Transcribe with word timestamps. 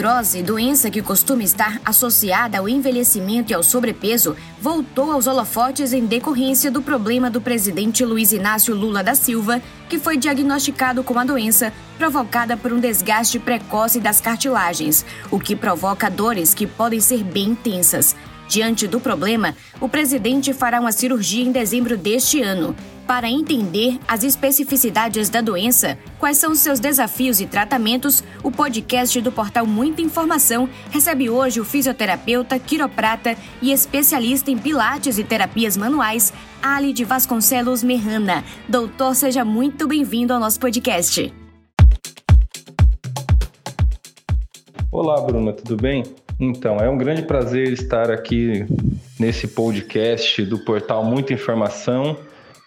artrose, 0.00 0.42
doença 0.42 0.90
que 0.90 1.02
costuma 1.02 1.42
estar 1.42 1.78
associada 1.84 2.58
ao 2.58 2.66
envelhecimento 2.66 3.52
e 3.52 3.54
ao 3.54 3.62
sobrepeso, 3.62 4.34
voltou 4.58 5.12
aos 5.12 5.26
holofotes 5.26 5.92
em 5.92 6.06
decorrência 6.06 6.70
do 6.70 6.80
problema 6.80 7.28
do 7.28 7.38
presidente 7.38 8.02
Luiz 8.02 8.32
Inácio 8.32 8.74
Lula 8.74 9.02
da 9.02 9.14
Silva, 9.14 9.60
que 9.90 9.98
foi 9.98 10.16
diagnosticado 10.16 11.04
com 11.04 11.18
a 11.18 11.24
doença 11.24 11.70
provocada 11.98 12.56
por 12.56 12.72
um 12.72 12.80
desgaste 12.80 13.38
precoce 13.38 14.00
das 14.00 14.22
cartilagens, 14.22 15.04
o 15.30 15.38
que 15.38 15.54
provoca 15.54 16.08
dores 16.08 16.54
que 16.54 16.66
podem 16.66 17.00
ser 17.00 17.22
bem 17.22 17.50
intensas. 17.50 18.16
Diante 18.48 18.88
do 18.88 19.00
problema, 19.00 19.54
o 19.80 19.88
presidente 19.88 20.54
fará 20.54 20.80
uma 20.80 20.92
cirurgia 20.92 21.44
em 21.44 21.52
dezembro 21.52 21.96
deste 21.96 22.40
ano. 22.40 22.74
Para 23.10 23.28
entender 23.28 23.98
as 24.06 24.22
especificidades 24.22 25.28
da 25.28 25.40
doença, 25.40 25.98
quais 26.16 26.36
são 26.36 26.52
os 26.52 26.60
seus 26.60 26.78
desafios 26.78 27.40
e 27.40 27.46
tratamentos, 27.46 28.22
o 28.40 28.52
podcast 28.52 29.20
do 29.20 29.32
portal 29.32 29.66
Muita 29.66 30.00
Informação 30.00 30.68
recebe 30.92 31.28
hoje 31.28 31.60
o 31.60 31.64
fisioterapeuta, 31.64 32.56
quiroprata 32.56 33.36
e 33.60 33.72
especialista 33.72 34.52
em 34.52 34.56
pilates 34.56 35.18
e 35.18 35.24
terapias 35.24 35.76
manuais, 35.76 36.32
Ali 36.62 36.92
de 36.92 37.04
Vasconcelos 37.04 37.82
Merrana. 37.82 38.44
Doutor, 38.68 39.16
seja 39.16 39.44
muito 39.44 39.88
bem-vindo 39.88 40.32
ao 40.32 40.38
nosso 40.38 40.60
podcast. 40.60 41.34
Olá, 44.92 45.20
Bruna, 45.20 45.52
tudo 45.52 45.76
bem? 45.76 46.04
Então, 46.38 46.76
é 46.76 46.88
um 46.88 46.96
grande 46.96 47.22
prazer 47.22 47.72
estar 47.72 48.08
aqui 48.08 48.64
nesse 49.18 49.48
podcast 49.48 50.44
do 50.44 50.60
portal 50.60 51.04
Muita 51.04 51.32
Informação 51.32 52.16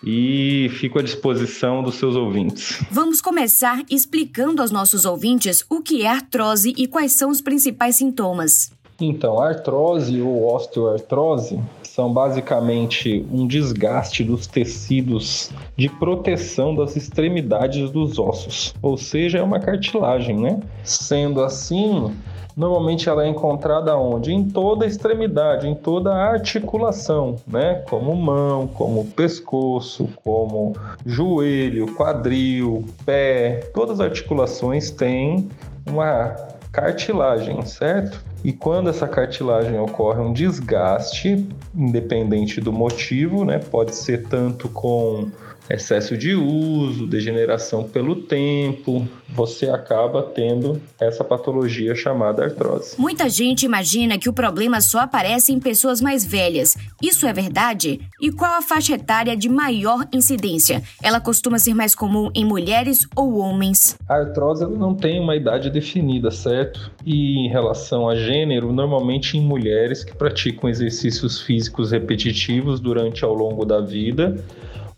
e 0.04 0.70
fico 0.80 1.00
à 1.00 1.02
disposição 1.02 1.82
dos 1.82 1.96
seus 1.96 2.16
ouvintes. 2.16 2.84
Vamos 2.92 3.22
começar 3.22 3.82
explicando 3.90 4.62
aos 4.62 4.72
nossos 4.72 5.06
ouvintes 5.06 5.66
o 5.70 5.82
que 5.82 6.04
é 6.04 6.08
artrose 6.08 6.74
e 6.78 6.88
quais 6.88 7.14
são 7.14 7.30
os 7.30 7.42
principais 7.42 7.96
sintomas. 7.96 8.72
Então, 9.00 9.40
a 9.40 9.50
artrose 9.50 10.22
ou 10.22 10.54
osteoartrose 10.54 11.60
são 11.82 12.12
basicamente 12.12 13.26
um 13.32 13.46
desgaste 13.46 14.24
dos 14.24 14.48
tecidos 14.48 15.52
de 15.76 15.90
proteção 15.90 16.76
das 16.76 16.96
extremidades 16.96 17.92
dos 17.92 18.18
ossos, 18.18 18.74
ou 18.82 18.98
seja, 18.98 19.40
é 19.40 19.44
uma 19.44 19.60
cartilagem, 19.60 20.40
né? 20.40 20.60
Sendo 20.84 21.42
assim, 21.42 22.12
Normalmente 22.56 23.10
ela 23.10 23.26
é 23.26 23.28
encontrada 23.28 23.98
onde? 23.98 24.32
Em 24.32 24.48
toda 24.48 24.86
extremidade, 24.86 25.68
em 25.68 25.76
toda 25.76 26.14
articulação, 26.14 27.38
né? 27.48 27.84
Como 27.90 28.16
mão, 28.16 28.68
como 28.68 29.06
pescoço, 29.06 30.08
como 30.24 30.76
joelho, 31.06 31.94
quadril, 31.96 32.86
pé. 33.06 33.70
Todas 33.74 34.00
as 34.00 34.08
articulações 34.08 34.92
têm 34.92 35.50
uma 35.88 36.36
cartilagem, 36.72 37.64
certo? 37.66 38.24
E 38.44 38.52
quando 38.52 38.90
essa 38.90 39.08
cartilagem 39.08 39.80
ocorre 39.80 40.20
um 40.20 40.34
desgaste, 40.34 41.48
independente 41.74 42.60
do 42.60 42.74
motivo, 42.74 43.46
né? 43.46 43.58
Pode 43.58 43.96
ser 43.96 44.28
tanto 44.28 44.68
com 44.68 45.28
excesso 45.70 46.18
de 46.18 46.36
uso, 46.36 47.08
degeneração 47.08 47.84
pelo 47.84 48.16
tempo, 48.16 49.08
você 49.30 49.70
acaba 49.70 50.22
tendo 50.22 50.82
essa 51.00 51.24
patologia 51.24 51.96
chamada 51.96 52.44
artrose. 52.44 52.96
Muita 53.00 53.30
gente 53.30 53.66
imagina 53.66 54.18
que 54.18 54.30
o 54.30 54.34
problema 54.34 54.82
só 54.82 55.00
aparece 55.00 55.52
em 55.52 55.60
pessoas 55.60 56.02
mais 56.02 56.26
velhas. 56.26 56.76
Isso 57.02 57.26
é 57.26 57.34
verdade? 57.34 58.00
E 58.22 58.32
qual 58.32 58.54
a 58.54 58.62
faixa 58.62 58.94
etária 58.94 59.36
de 59.36 59.50
maior 59.50 60.08
incidência? 60.14 60.84
Ela 61.02 61.20
costuma 61.20 61.58
ser 61.58 61.74
mais 61.74 61.96
comum 61.96 62.30
em 62.36 62.46
mulheres 62.46 63.08
ou 63.16 63.38
homens? 63.38 63.98
A 64.08 64.16
artrose 64.16 64.66
não 64.66 64.94
tem 64.94 65.20
uma 65.20 65.36
idade 65.36 65.70
definida, 65.70 66.30
certo? 66.30 66.92
E 67.06 67.46
em 67.46 67.50
relação 67.50 68.08
a 68.08 68.16
gênero, 68.16 68.72
normalmente 68.72 69.38
em 69.38 69.42
mulheres 69.42 70.04
que 70.04 70.16
praticam 70.16 70.70
exercícios 70.70 71.42
físicos 71.42 71.92
repetitivos 71.92 72.80
durante 72.80 73.24
ao 73.24 73.34
longo 73.34 73.66
da 73.66 73.80
vida 73.80 74.44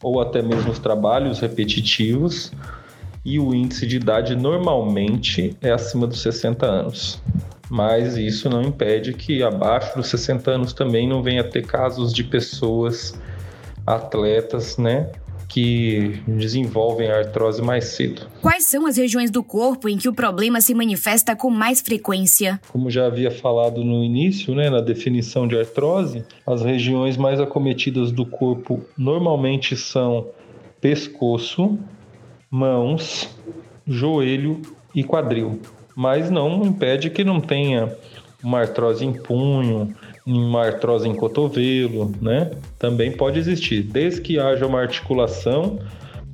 ou 0.02 0.22
até 0.22 0.42
mesmo 0.42 0.72
os 0.72 0.80
trabalhos 0.80 1.40
repetitivos, 1.40 2.52
e 3.24 3.40
o 3.40 3.56
índice 3.56 3.88
de 3.88 3.96
idade 3.96 4.36
normalmente 4.36 5.58
é 5.62 5.72
acima 5.72 6.06
dos 6.06 6.22
60 6.22 6.66
anos. 6.66 7.22
Mas 7.70 8.16
isso 8.18 8.48
não 8.48 8.62
impede 8.62 9.14
que 9.14 9.42
abaixo 9.42 9.98
dos 9.98 10.08
60 10.08 10.52
anos 10.52 10.74
também 10.74 11.08
não 11.08 11.24
venha 11.24 11.44
ter 11.44 11.66
casos 11.66 12.14
de 12.14 12.24
pessoas 12.24 13.20
atletas, 13.86 14.78
né, 14.78 15.10
que 15.48 16.22
desenvolvem 16.28 17.10
a 17.10 17.20
artrose 17.20 17.62
mais 17.62 17.86
cedo. 17.86 18.28
Quais 18.42 18.66
são 18.66 18.86
as 18.86 18.98
regiões 18.98 19.32
do 19.32 19.44
corpo 19.44 19.88
em 19.88 19.98
que 19.98 20.10
o 20.10 20.14
problema 20.14 20.62
se 20.62 20.74
manifesta 20.74 21.36
com 21.36 21.50
mais 21.50 21.82
frequência? 21.82 22.60
Como 22.70 22.90
já 22.90 23.06
havia 23.06 23.32
falado 23.32 23.84
no 23.84 24.04
início, 24.04 24.54
né, 24.56 24.70
na 24.70 24.82
definição 24.82 25.48
de 25.48 25.58
artrose, 25.58 26.24
as 26.46 26.62
regiões 26.62 27.18
mais 27.18 27.40
acometidas 27.40 28.12
do 28.12 28.26
corpo 28.26 28.82
normalmente 28.98 29.76
são 29.76 30.28
pescoço, 30.82 31.80
mãos, 32.50 33.30
joelho 33.88 34.62
e 34.94 35.04
quadril. 35.04 35.60
Mas 35.96 36.30
não 36.30 36.66
impede 36.66 37.10
que 37.10 37.24
não 37.24 37.40
tenha 37.40 37.96
uma 38.44 38.60
artrose 38.60 39.06
em 39.06 39.14
punho, 39.14 39.96
uma 40.26 40.66
artrose 40.66 41.08
em 41.08 41.14
cotovelo, 41.14 42.12
né? 42.20 42.52
Também 42.80 43.12
pode 43.12 43.38
existir, 43.40 43.84
desde 43.84 44.22
que 44.22 44.40
haja 44.40 44.66
uma 44.66 44.80
articulação 44.82 45.80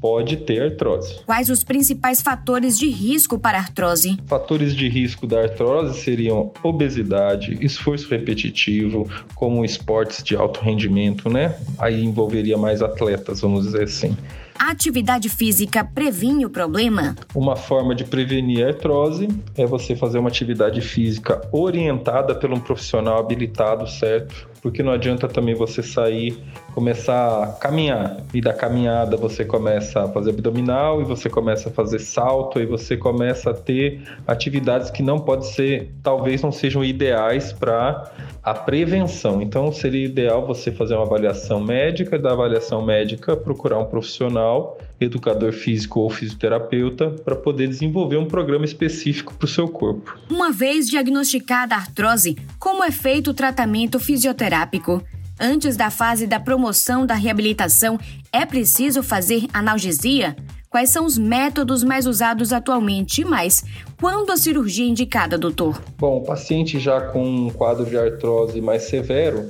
pode 0.02 0.38
ter 0.38 0.64
artrose. 0.64 1.20
Quais 1.28 1.50
os 1.50 1.64
principais 1.64 2.22
fatores 2.22 2.78
de 2.78 2.90
risco 2.90 3.38
para 3.38 3.60
artrose? 3.60 4.18
Fatores 4.26 4.76
de 4.76 4.90
risco 4.90 5.28
da 5.28 5.42
artrose 5.42 6.00
seriam 6.00 6.52
obesidade, 6.64 7.56
esforço 7.64 8.10
repetitivo, 8.10 9.08
como 9.36 9.64
esportes 9.64 10.24
de 10.24 10.36
alto 10.36 10.60
rendimento, 10.62 11.30
né? 11.30 11.56
Aí 11.78 12.04
envolveria 12.04 12.58
mais 12.58 12.82
atletas, 12.82 13.42
vamos 13.42 13.66
dizer 13.66 13.84
assim. 13.84 14.18
A 14.58 14.72
atividade 14.72 15.30
física 15.30 15.84
previne 15.84 16.46
o 16.46 16.50
problema? 16.50 17.16
Uma 17.34 17.56
forma 17.56 17.96
de 17.96 18.04
prevenir 18.04 18.66
a 18.66 18.70
artrose 18.70 19.28
é 19.56 19.66
você 19.66 19.96
fazer 19.96 20.20
uma 20.20 20.30
atividade 20.30 20.82
física 20.82 21.42
orientada 21.52 22.36
por 22.36 22.52
um 22.52 22.60
profissional 22.60 23.20
habilitado, 23.20 23.88
certo? 23.90 24.51
Porque 24.62 24.84
não 24.84 24.92
adianta 24.92 25.28
também 25.28 25.56
você 25.56 25.82
sair, 25.82 26.38
começar 26.74 27.44
a 27.44 27.48
caminhar. 27.54 28.18
E 28.34 28.40
da 28.40 28.54
caminhada 28.54 29.18
você 29.18 29.44
começa 29.44 30.04
a 30.04 30.08
fazer 30.08 30.30
abdominal 30.30 31.02
e 31.02 31.04
você 31.04 31.30
começa 31.30 31.70
a 31.70 31.72
fazer 31.72 32.00
salto 32.00 32.60
e 32.60 32.66
você 32.66 32.96
começa 32.96 33.50
a 33.50 33.54
ter 33.54 34.02
atividades 34.28 34.92
que 34.92 35.02
não 35.02 35.20
pode 35.20 35.48
ser, 35.48 35.92
talvez 36.04 36.42
não 36.42 36.52
sejam 36.52 36.84
ideais 36.84 37.52
para 37.52 38.12
a 38.44 38.54
prevenção. 38.54 39.42
Então 39.42 39.72
seria 39.72 40.06
ideal 40.06 40.46
você 40.46 40.72
fazer 40.72 40.96
uma 40.96 41.06
avaliação 41.06 41.60
médica, 41.60 42.20
da 42.20 42.32
avaliação 42.32 42.84
médica 42.84 43.36
procurar 43.36 43.80
um 43.80 43.86
profissional, 43.86 44.78
educador 45.06 45.52
físico 45.52 46.00
ou 46.00 46.10
fisioterapeuta, 46.10 47.10
para 47.10 47.36
poder 47.36 47.68
desenvolver 47.68 48.18
um 48.18 48.26
programa 48.26 48.66
específico 48.66 49.34
para 49.34 49.46
o 49.46 49.50
seu 49.50 49.68
corpo. 49.68 50.18
Uma 50.30 50.52
vez 50.52 50.88
diagnosticada 50.88 51.76
a 51.76 51.80
artrose, 51.80 52.38
como 52.60 52.84
é 52.84 52.92
feito 52.92 53.32
o 53.32 53.34
tratamento 53.34 54.00
fisioterápico? 54.00 55.04
Antes 55.40 55.76
da 55.76 55.90
fase 55.90 56.28
da 56.28 56.40
promoção 56.40 57.06
da 57.06 57.16
reabilitação, 57.16 58.00
é 58.32 58.46
preciso 58.46 59.02
fazer 59.02 59.48
analgesia? 59.52 60.36
Quais 60.70 60.90
são 60.90 61.06
os 61.06 61.18
métodos 61.18 61.84
mais 61.84 62.06
usados 62.06 62.54
atualmente? 62.54 63.26
Mais, 63.26 63.64
quando 64.00 64.32
a 64.32 64.38
cirurgia 64.38 64.86
é 64.86 64.88
indicada, 64.88 65.38
doutor? 65.38 65.82
Bom, 65.98 66.20
o 66.20 66.24
paciente 66.24 66.80
já 66.80 67.02
com 67.02 67.22
um 67.24 67.50
quadro 67.50 67.86
de 67.86 67.98
artrose 67.98 68.62
mais 68.62 68.84
severo, 68.84 69.48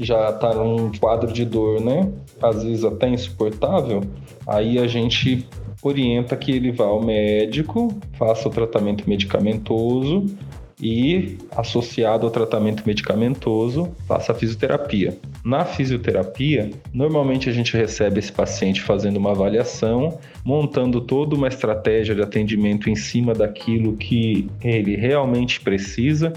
já 0.00 0.30
está 0.30 0.52
num 0.52 0.90
quadro 0.92 1.32
de 1.32 1.44
dor, 1.44 1.80
né? 1.80 2.10
Às 2.42 2.64
vezes 2.64 2.84
até 2.84 3.08
insuportável, 3.08 4.02
aí 4.46 4.78
a 4.78 4.86
gente 4.86 5.46
orienta 5.82 6.36
que 6.36 6.50
ele 6.52 6.72
vá 6.72 6.86
ao 6.86 7.02
médico, 7.02 7.94
faça 8.18 8.48
o 8.48 8.50
tratamento 8.50 9.08
medicamentoso 9.08 10.26
e, 10.80 11.38
associado 11.52 12.26
ao 12.26 12.32
tratamento 12.32 12.82
medicamentoso, 12.86 13.94
faça 14.06 14.32
a 14.32 14.34
fisioterapia. 14.34 15.16
Na 15.44 15.64
fisioterapia, 15.64 16.70
normalmente 16.92 17.48
a 17.48 17.52
gente 17.52 17.76
recebe 17.76 18.18
esse 18.18 18.32
paciente 18.32 18.80
fazendo 18.80 19.16
uma 19.16 19.30
avaliação, 19.30 20.18
montando 20.44 21.00
toda 21.00 21.34
uma 21.34 21.48
estratégia 21.48 22.14
de 22.14 22.22
atendimento 22.22 22.90
em 22.90 22.96
cima 22.96 23.32
daquilo 23.32 23.96
que 23.96 24.48
ele 24.62 24.96
realmente 24.96 25.60
precisa, 25.60 26.32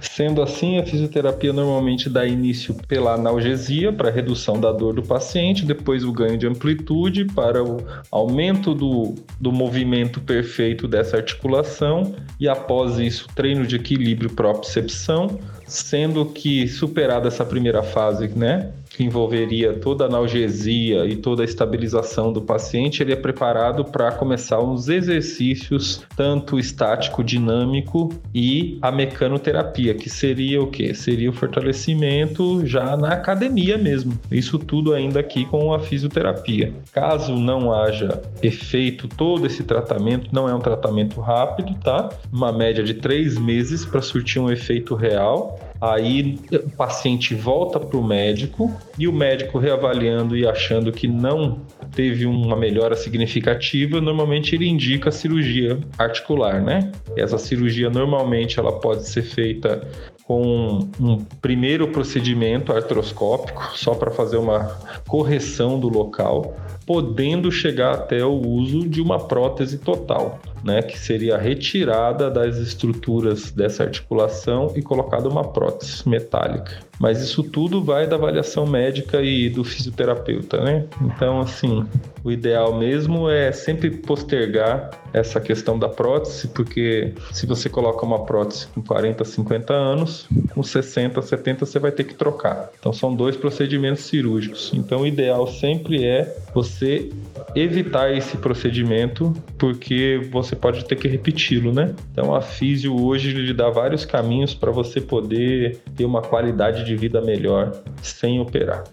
Sendo 0.00 0.42
assim, 0.42 0.78
a 0.78 0.84
fisioterapia 0.84 1.52
normalmente 1.52 2.08
dá 2.08 2.26
início 2.26 2.74
pela 2.86 3.14
analgesia, 3.14 3.92
para 3.92 4.10
redução 4.10 4.60
da 4.60 4.72
dor 4.72 4.94
do 4.94 5.02
paciente, 5.02 5.64
depois 5.64 6.04
o 6.04 6.12
ganho 6.12 6.38
de 6.38 6.46
amplitude, 6.46 7.24
para 7.24 7.62
o 7.62 7.78
aumento 8.10 8.74
do, 8.74 9.14
do 9.40 9.50
movimento 9.52 10.20
perfeito 10.20 10.86
dessa 10.86 11.16
articulação, 11.16 12.14
e 12.38 12.48
após 12.48 12.98
isso, 12.98 13.26
treino 13.34 13.66
de 13.66 13.76
equilíbrio 13.76 14.30
propriocepção, 14.30 15.38
sendo 15.66 16.24
que 16.26 16.66
superada 16.68 17.28
essa 17.28 17.44
primeira 17.44 17.82
fase, 17.82 18.28
né, 18.28 18.72
que 18.98 19.04
envolveria 19.04 19.74
toda 19.74 20.02
a 20.02 20.08
analgesia 20.08 21.06
e 21.06 21.14
toda 21.14 21.42
a 21.42 21.44
estabilização 21.44 22.32
do 22.32 22.42
paciente, 22.42 23.00
ele 23.00 23.12
é 23.12 23.16
preparado 23.16 23.84
para 23.84 24.10
começar 24.10 24.60
uns 24.60 24.88
exercícios, 24.88 26.02
tanto 26.16 26.58
estático, 26.58 27.22
dinâmico 27.22 28.08
e 28.34 28.76
a 28.82 28.90
mecanoterapia, 28.90 29.94
que 29.94 30.10
seria 30.10 30.60
o 30.60 30.66
que? 30.66 30.92
Seria 30.94 31.30
o 31.30 31.32
fortalecimento 31.32 32.66
já 32.66 32.96
na 32.96 33.10
academia 33.10 33.78
mesmo. 33.78 34.18
Isso 34.32 34.58
tudo 34.58 34.92
ainda 34.92 35.20
aqui 35.20 35.44
com 35.44 35.72
a 35.72 35.78
fisioterapia. 35.78 36.74
Caso 36.92 37.36
não 37.36 37.72
haja 37.72 38.20
efeito 38.42 39.06
todo 39.06 39.46
esse 39.46 39.62
tratamento, 39.62 40.28
não 40.32 40.48
é 40.48 40.54
um 40.54 40.58
tratamento 40.58 41.20
rápido, 41.20 41.72
tá? 41.84 42.08
Uma 42.32 42.50
média 42.50 42.82
de 42.82 42.94
três 42.94 43.38
meses 43.38 43.84
para 43.84 44.02
surtir 44.02 44.42
um 44.42 44.50
efeito 44.50 44.96
real. 44.96 45.56
Aí 45.80 46.38
o 46.52 46.70
paciente 46.70 47.34
volta 47.34 47.78
para 47.78 47.96
o 47.96 48.04
médico 48.04 48.72
e 48.98 49.06
o 49.06 49.12
médico 49.12 49.58
reavaliando 49.58 50.36
e 50.36 50.46
achando 50.46 50.90
que 50.90 51.06
não 51.06 51.60
teve 51.94 52.26
uma 52.26 52.56
melhora 52.56 52.96
significativa, 52.96 54.00
normalmente 54.00 54.54
ele 54.54 54.68
indica 54.68 55.08
a 55.08 55.12
cirurgia 55.12 55.78
articular, 55.96 56.60
né? 56.60 56.90
Essa 57.16 57.38
cirurgia 57.38 57.88
normalmente 57.88 58.58
ela 58.58 58.72
pode 58.72 59.06
ser 59.06 59.22
feita 59.22 59.86
com 60.24 60.86
um 61.00 61.24
primeiro 61.40 61.88
procedimento 61.88 62.72
artroscópico, 62.72 63.70
só 63.74 63.94
para 63.94 64.10
fazer 64.10 64.36
uma 64.36 64.76
correção 65.06 65.80
do 65.80 65.88
local, 65.88 66.54
podendo 66.84 67.50
chegar 67.50 67.94
até 67.94 68.22
o 68.22 68.34
uso 68.34 68.86
de 68.86 69.00
uma 69.00 69.18
prótese 69.18 69.78
total 69.78 70.38
né, 70.64 70.82
que 70.82 70.98
seria 70.98 71.36
retirada 71.36 72.30
das 72.30 72.56
estruturas 72.56 73.50
dessa 73.50 73.84
articulação 73.84 74.72
e 74.76 74.82
colocada 74.82 75.28
uma 75.28 75.44
prótese 75.44 76.08
metálica. 76.08 76.87
Mas 76.98 77.22
isso 77.22 77.42
tudo 77.42 77.82
vai 77.82 78.06
da 78.06 78.16
avaliação 78.16 78.66
médica 78.66 79.22
e 79.22 79.48
do 79.48 79.64
fisioterapeuta, 79.64 80.62
né? 80.62 80.84
Então, 81.02 81.40
assim, 81.40 81.86
o 82.24 82.30
ideal 82.30 82.76
mesmo 82.76 83.28
é 83.28 83.52
sempre 83.52 83.90
postergar 83.90 84.90
essa 85.12 85.40
questão 85.40 85.78
da 85.78 85.88
prótese, 85.88 86.48
porque 86.48 87.14
se 87.32 87.46
você 87.46 87.68
coloca 87.68 88.04
uma 88.04 88.24
prótese 88.24 88.66
com 88.74 88.82
40, 88.82 89.24
50 89.24 89.72
anos, 89.72 90.28
com 90.54 90.62
60, 90.62 91.22
70 91.22 91.64
você 91.64 91.78
vai 91.78 91.92
ter 91.92 92.04
que 92.04 92.14
trocar. 92.14 92.70
Então, 92.78 92.92
são 92.92 93.14
dois 93.14 93.36
procedimentos 93.36 94.04
cirúrgicos. 94.04 94.72
Então, 94.74 95.02
o 95.02 95.06
ideal 95.06 95.46
sempre 95.46 96.04
é 96.04 96.36
você 96.52 97.10
evitar 97.54 98.14
esse 98.14 98.36
procedimento, 98.36 99.32
porque 99.56 100.20
você 100.30 100.54
pode 100.54 100.84
ter 100.84 100.96
que 100.96 101.08
repeti-lo, 101.08 101.72
né? 101.72 101.94
Então 102.12 102.34
a 102.34 102.40
físio 102.40 103.00
hoje 103.00 103.32
lhe 103.32 103.54
dá 103.54 103.68
vários 103.70 104.04
caminhos 104.04 104.54
para 104.54 104.70
você 104.70 105.00
poder 105.00 105.78
ter 105.96 106.04
uma 106.04 106.22
qualidade 106.22 106.84
de 106.84 106.87
vida 106.96 107.20
melhor 107.20 107.72
sem 108.02 108.40
operar. 108.40 108.84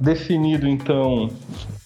Definido 0.00 0.68
então 0.68 1.30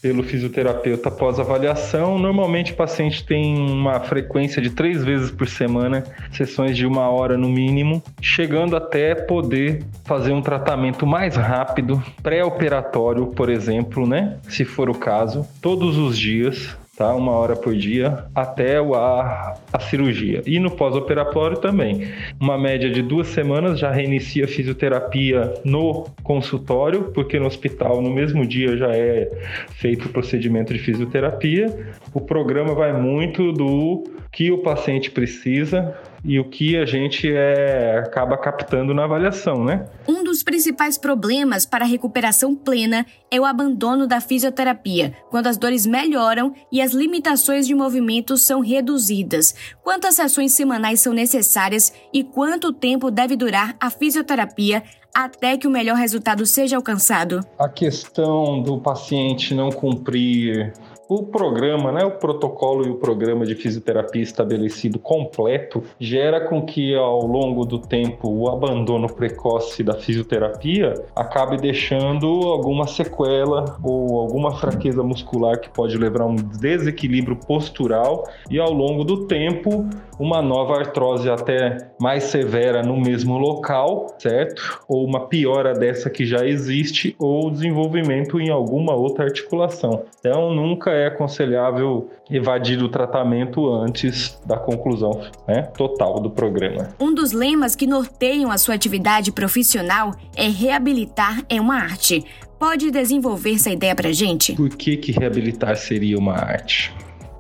pelo 0.01 0.23
fisioterapeuta 0.23 1.09
após 1.09 1.39
avaliação. 1.41 2.19
Normalmente 2.19 2.73
o 2.73 2.77
paciente 2.77 3.25
tem 3.25 3.57
uma 3.57 4.01
frequência 4.01 4.63
de 4.63 4.71
três 4.71 5.05
vezes 5.05 5.31
por 5.31 5.49
semana, 5.49 6.05
sessões 6.33 6.77
de 6.77 6.87
uma 6.87 7.09
hora 7.09 7.37
no 7.37 7.49
mínimo, 7.49 8.03
chegando 8.21 8.77
até 8.77 9.15
poder 9.15 9.85
fazer 10.05 10.33
um 10.33 10.43
tratamento 10.43 11.07
mais 11.07 11.37
rápido, 11.37 12.03
pré-operatório, 12.23 13.27
por 13.27 13.49
exemplo, 13.49 14.07
né? 14.07 14.39
Se 14.49 14.65
for 14.65 14.89
o 14.89 14.95
caso, 14.95 15.47
todos 15.61 15.97
os 15.97 16.17
dias, 16.19 16.77
tá? 16.99 17.15
Uma 17.15 17.31
hora 17.33 17.55
por 17.55 17.77
dia 17.77 18.25
até 18.35 18.79
a, 18.79 19.55
a 19.73 19.81
cirurgia. 19.81 20.43
E 20.45 20.59
no 20.59 20.73
pós-operatório 20.73 21.57
também. 21.57 22.09
Uma 22.41 22.59
média 22.59 22.91
de 22.91 23.01
duas 23.01 23.29
semanas 23.29 23.79
já 23.79 23.93
reinicia 23.93 24.45
a 24.45 24.49
fisioterapia 24.49 25.55
no 25.65 26.07
consultório, 26.25 27.05
porque 27.15 27.39
no 27.39 27.47
hospital 27.47 28.03
no 28.03 28.11
mesmo 28.11 28.45
dia 28.45 28.77
já 28.77 28.91
é 28.91 29.31
feito 29.71 30.07
o 30.07 30.09
procedimento 30.09 30.73
de 30.73 30.81
fisioterapia. 30.81 31.95
O 32.13 32.21
programa 32.21 32.75
vai 32.75 32.93
muito 32.93 33.53
do 33.53 34.03
que 34.33 34.51
o 34.51 34.59
paciente 34.59 35.11
precisa 35.11 35.97
e 36.25 36.39
o 36.39 36.45
que 36.45 36.77
a 36.77 36.85
gente 36.85 37.33
é, 37.33 38.03
acaba 38.05 38.37
captando 38.37 38.93
na 38.93 39.05
avaliação, 39.05 39.65
né? 39.65 39.87
Um 40.07 40.25
principais 40.49 40.97
problemas 40.97 41.67
para 41.67 41.85
a 41.85 41.87
recuperação 41.87 42.55
plena 42.55 43.05
é 43.31 43.39
o 43.39 43.45
abandono 43.45 44.07
da 44.07 44.19
fisioterapia, 44.19 45.15
quando 45.29 45.47
as 45.47 45.59
dores 45.59 45.85
melhoram 45.85 46.55
e 46.73 46.81
as 46.81 46.93
limitações 46.93 47.67
de 47.67 47.75
movimento 47.75 48.35
são 48.39 48.63
reduzidas. 48.63 49.55
Quantas 49.83 50.15
sessões 50.15 50.53
semanais 50.53 51.01
são 51.01 51.13
necessárias 51.13 51.93
e 52.15 52.25
quanto 52.25 52.73
tempo 52.73 53.11
deve 53.11 53.37
durar 53.37 53.77
a 53.79 53.91
fisioterapia 53.91 54.83
até 55.15 55.59
que 55.59 55.67
o 55.67 55.71
melhor 55.71 55.99
resultado 55.99 56.47
seja 56.47 56.77
alcançado? 56.77 57.41
A 57.59 57.69
questão 57.69 58.63
do 58.63 58.81
paciente 58.81 59.55
não 59.55 59.69
cumprir 59.69 60.73
o 61.09 61.23
programa, 61.23 61.91
né, 61.91 62.05
o 62.05 62.11
protocolo 62.11 62.87
e 62.87 62.91
o 62.91 62.97
programa 62.97 63.47
de 63.47 63.55
fisioterapia 63.55 64.23
estabelecido 64.23 64.99
completo 64.99 65.83
gera 65.99 66.47
com 66.47 66.67
que 66.67 66.95
ao 66.95 67.27
longo 67.27 67.65
do 67.65 67.79
tempo 67.79 68.29
o 68.29 68.49
abandono 68.51 69.09
precoce 69.09 69.83
da 69.83 69.95
fisioterapia 69.95 70.95
acabe 71.17 71.57
deixando 71.57 72.27
alguma 72.27 72.87
sequela 72.87 73.79
ou 73.83 74.21
alguma 74.21 74.55
fraqueza 74.59 75.03
muscular 75.03 75.59
que 75.59 75.71
pode 75.71 75.97
levar 75.97 76.23
a 76.23 76.27
um 76.27 76.37
desequilíbrio 76.37 77.37
postural 77.37 78.29
e 78.51 78.59
ao 78.59 78.73
longo 78.73 79.03
do 79.03 79.27
tempo 79.27 79.89
uma 80.19 80.43
nova 80.43 80.79
artrose 80.79 81.31
até 81.31 81.91
mais 82.01 82.25
severa 82.25 82.83
no 82.83 82.97
mesmo 82.97 83.39
local, 83.39 84.15
certo? 84.19 84.81
Ou 84.89 85.05
uma 85.05 85.27
piora 85.27 85.73
dessa 85.73 86.11
que 86.11 86.27
já 86.27 86.47
existe 86.47 87.15
ou 87.19 87.51
desenvolvimento 87.51 88.41
em 88.41 88.51
alguma 88.51 88.95
outra 88.95 89.25
articulação. 89.25 90.05
Então 90.19 90.55
nunca 90.55 90.91
é 90.91 91.07
aconselhável 91.07 92.11
evadir 92.31 92.83
o 92.83 92.89
tratamento 92.89 93.73
antes 93.73 94.41
da 94.45 94.57
conclusão 94.57 95.21
né, 95.47 95.63
total 95.77 96.21
do 96.21 96.31
programa. 96.31 96.89
Um 97.01 97.15
dos 97.15 97.33
lemas 97.33 97.75
que 97.75 97.87
norteiam 97.87 98.51
a 98.51 98.59
sua 98.59 98.75
atividade 98.75 99.33
profissional 99.33 100.15
é 100.37 100.49
reabilitar 100.49 101.43
é 101.49 101.61
uma 101.61 101.77
arte. 101.77 102.25
Pode 102.59 102.91
desenvolver 102.91 103.55
essa 103.55 103.71
ideia 103.71 103.95
pra 103.95 104.11
gente? 104.11 104.55
Por 104.55 104.71
que, 104.71 104.97
que 104.97 105.13
reabilitar 105.13 105.77
seria 105.77 106.19
uma 106.19 106.35
arte? 106.35 106.93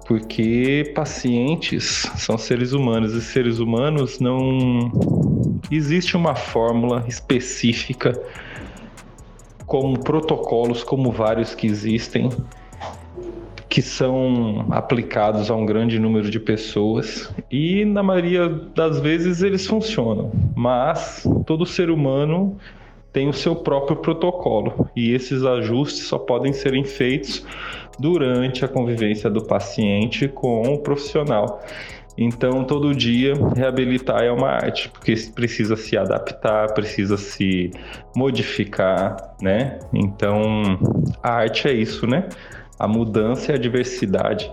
Porque 0.09 0.91
pacientes 0.95 2.11
são 2.17 2.39
seres 2.39 2.73
humanos 2.73 3.13
e 3.13 3.21
seres 3.21 3.59
humanos 3.59 4.19
não 4.19 4.91
existe 5.71 6.17
uma 6.17 6.35
fórmula 6.35 7.05
específica 7.07 8.19
como 9.67 10.03
protocolos 10.03 10.83
como 10.83 11.13
vários 11.13 11.55
que 11.55 11.67
existem 11.67 12.31
que 13.69 13.83
são 13.83 14.67
aplicados 14.71 15.51
a 15.51 15.55
um 15.55 15.67
grande 15.67 15.99
número 15.99 16.31
de 16.31 16.41
pessoas. 16.41 17.31
E 17.51 17.85
na 17.85 18.03
maioria 18.03 18.49
das 18.49 18.99
vezes 18.99 19.43
eles 19.43 19.67
funcionam, 19.67 20.33
mas 20.57 21.23
todo 21.45 21.67
ser 21.67 21.91
humano 21.91 22.57
tem 23.19 23.29
o 23.29 23.33
seu 23.33 23.57
próprio 23.57 23.97
protocolo 23.97 24.89
e 24.95 25.13
esses 25.13 25.43
ajustes 25.43 26.07
só 26.07 26.21
podem 26.21 26.53
serem 26.53 26.85
feitos 26.85 27.45
durante 27.99 28.65
a 28.65 28.69
convivência 28.69 29.29
do 29.29 29.45
paciente 29.45 30.29
com 30.29 30.63
o 30.63 30.79
profissional. 30.79 31.61
Então, 32.17 32.63
todo 32.63 32.95
dia, 32.95 33.35
reabilitar 33.57 34.23
é 34.23 34.31
uma 34.31 34.51
arte, 34.51 34.89
porque 34.89 35.17
precisa 35.35 35.75
se 35.75 35.97
adaptar, 35.97 36.73
precisa 36.75 37.17
se 37.17 37.73
modificar, 38.15 39.35
né? 39.43 39.81
Então, 39.93 40.79
a 41.21 41.33
arte 41.33 41.67
é 41.67 41.73
isso, 41.73 42.07
né? 42.07 42.29
a 42.79 42.87
mudança 42.87 43.51
e 43.51 43.55
a 43.55 43.59
diversidade, 43.59 44.53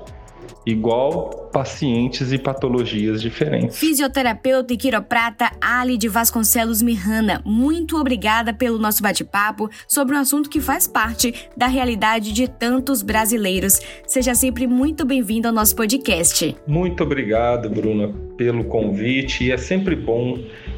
igual 0.66 1.50
pacientes 1.54 2.32
e 2.34 2.38
patologias 2.38 3.22
diferentes. 3.22 3.78
Fisioterapeuta 3.78 4.74
e 4.74 4.78
quiroprata 4.78 5.52
Ali 5.62 5.98
de 5.98 6.10
Vasconcelos 6.10 6.82
Mirrana, 6.82 7.42
muito 7.46 7.98
obrigada 7.98 8.54
pelo 8.54 8.78
nosso 8.78 9.02
bate-papo 9.02 9.70
sobre 9.88 10.16
um 10.16 10.20
assunto 10.20 10.50
que 10.50 10.60
faz 10.60 10.88
parte 10.88 11.34
da 11.56 11.68
realidade 11.68 12.34
de 12.34 12.48
tantos 12.48 13.02
brasileiros. 13.02 13.80
Seja 14.06 14.36
sempre 14.36 14.68
muito 14.68 15.06
bem-vindo 15.06 15.48
ao 15.48 15.54
nosso 15.54 15.76
podcast. 15.76 16.56
Muito 16.68 17.04
obrigado, 17.04 17.70
Bruna, 17.70 18.14
pelo 18.38 18.66
convite 18.66 19.46
e 19.46 19.52
é 19.52 19.58
sempre 19.58 19.96
bom 19.96 20.38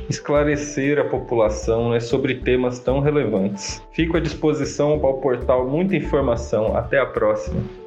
esclarecer 0.10 1.00
a 1.00 1.04
população 1.06 1.90
né, 1.90 2.00
sobre 2.00 2.36
temas 2.36 2.80
tão 2.80 3.00
relevantes. 3.00 3.82
Fico 3.92 4.18
à 4.18 4.20
disposição 4.20 5.00
para 5.00 5.10
o 5.10 5.20
portal 5.20 5.68
Muita 5.68 5.96
Informação. 5.96 6.76
Até 6.78 7.00
a 7.00 7.06
próxima. 7.06 7.87